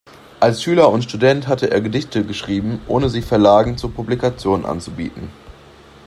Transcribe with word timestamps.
Als 0.39 0.63
Schüler 0.63 0.89
und 0.89 1.03
Student 1.03 1.47
hatte 1.47 1.69
er 1.69 1.79
Gedichte 1.79 2.23
geschrieben, 2.25 2.81
ohne 2.87 3.07
sie 3.07 3.21
Verlagen 3.21 3.77
zur 3.77 3.93
Publikation 3.93 4.65
anzubieten. 4.65 5.29